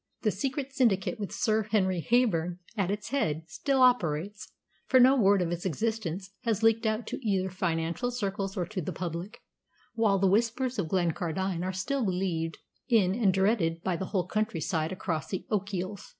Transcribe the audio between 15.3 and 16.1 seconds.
Ochils.